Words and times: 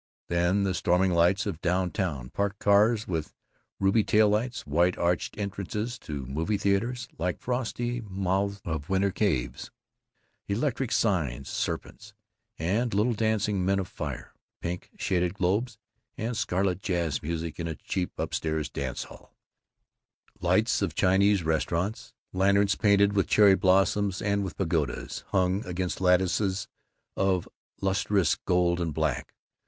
Then 0.29 0.63
the 0.63 0.73
storming 0.73 1.11
lights 1.11 1.45
of 1.45 1.61
down 1.61 1.91
town; 1.91 2.31
parked 2.31 2.57
cars 2.57 3.07
with 3.07 3.35
ruby 3.79 4.03
tail 4.03 4.27
lights; 4.29 4.65
white 4.65 4.97
arched 4.97 5.37
entrances 5.37 5.99
to 5.99 6.25
movie 6.25 6.57
theaters, 6.57 7.07
like 7.19 7.37
frosty 7.37 8.01
mouths 8.09 8.59
of 8.65 8.89
winter 8.89 9.11
caves; 9.11 9.69
electric 10.47 10.91
signs 10.91 11.49
serpents 11.49 12.15
and 12.57 12.95
little 12.95 13.13
dancing 13.13 13.63
men 13.63 13.77
of 13.77 13.87
fire; 13.87 14.33
pink 14.59 14.89
shaded 14.97 15.35
globes 15.35 15.77
and 16.17 16.35
scarlet 16.35 16.81
jazz 16.81 17.21
music 17.21 17.59
in 17.59 17.67
a 17.67 17.75
cheap 17.75 18.19
up 18.19 18.33
stairs 18.33 18.71
dance 18.71 19.03
hall; 19.03 19.35
lights 20.39 20.81
of 20.81 20.95
Chinese 20.95 21.43
restaurants, 21.43 22.11
lanterns 22.33 22.73
painted 22.73 23.13
with 23.13 23.27
cherry 23.27 23.53
blossoms 23.53 24.19
and 24.19 24.43
with 24.43 24.57
pagodas, 24.57 25.23
hung 25.27 25.63
against 25.63 26.01
lattices 26.01 26.67
of 27.15 27.47
lustrous 27.81 28.33
gold 28.33 28.81
and 28.81 28.95
black. 28.95 29.35